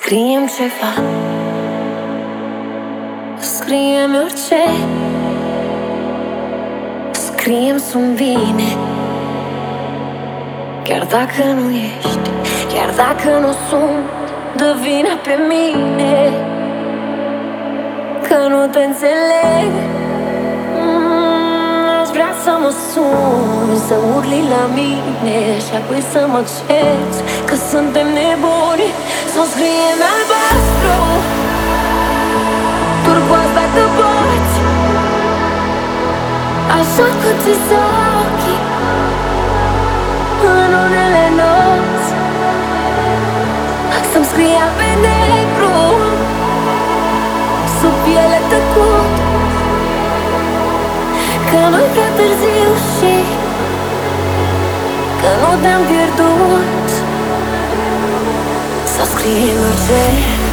[0.00, 0.92] Scriem ceva.
[3.38, 4.62] Scriem orice.
[7.10, 8.68] Scriem sunt bine.
[10.82, 12.30] Chiar dacă nu ești
[12.72, 14.04] Chiar dacă nu sunt
[14.56, 16.32] Dă vina pe mine.
[18.28, 19.72] Că nu te înțeleg.
[20.80, 27.18] Mm, Aș vrea să mă sun Să urli la mine Și apoi să mă cerți
[27.46, 28.88] Că suntem nebuni
[29.36, 30.98] Să scriem albastru.
[33.04, 34.56] Turcoaz dacă poți.
[36.78, 37.54] Așa că ți
[38.20, 38.62] ochii
[40.54, 42.08] În unele nopți.
[44.12, 45.76] Să-mi scria pe negru
[47.78, 49.14] Sub piele tăcut.
[51.48, 53.14] Că nu-i prea târziu și
[55.20, 56.85] Că nu te-am pierdut
[59.26, 60.45] Să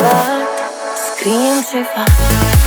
[0.00, 2.57] încă mai bat Scriem ceva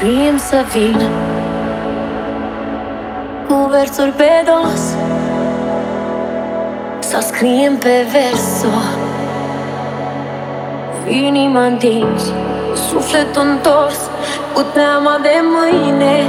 [0.00, 1.08] Scriem să vină
[3.48, 4.80] Cu versuri pe dos.
[6.98, 8.68] Sau scriem pe verso.
[11.08, 12.32] Inima întins
[12.88, 14.10] Sufletul întors
[14.54, 16.24] Cu teama de mâine.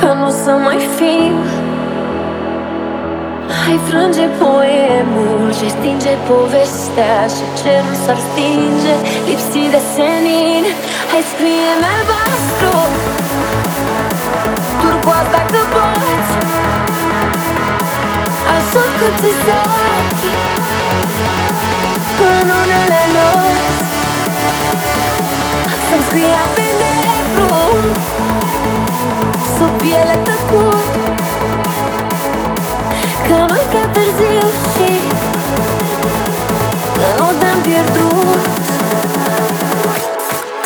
[0.00, 1.34] Că nu să mai fim
[3.66, 8.94] Hai frânge poemul și stinge povestea Și cerul s-ar stinge
[9.28, 10.64] lipsit de senin.
[11.10, 12.76] Hai scrie-mi albastru
[14.80, 16.32] Turcoaz dacă poți.
[18.56, 20.38] Așa că ți ochii
[22.30, 23.80] În unele nopți
[25.86, 27.35] Să-mi scria pe negru
[37.66, 38.44] pierdut.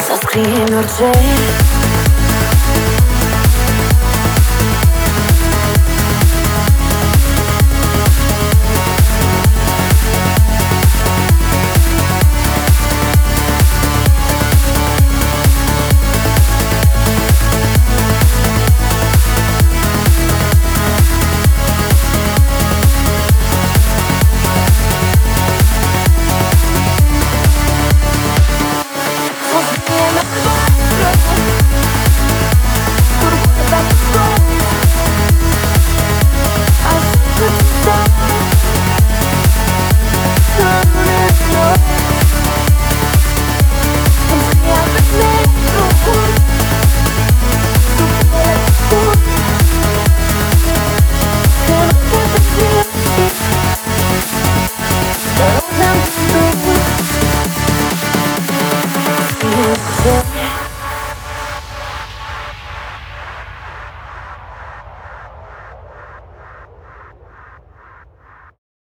[0.06, 1.10] Să scriem orice